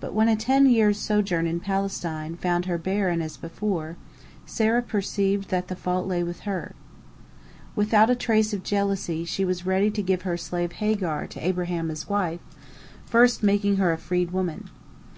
[0.00, 3.96] But when a ten years' sojourn in Palestine found her barren as before,
[4.44, 6.74] Sarah perceived that the fault lay with her.
[7.74, 11.90] Without a trace of jealousy she was ready to give her slave Hagar to Abraham
[11.90, 12.40] as wife,
[13.06, 14.68] first making her a freed woman.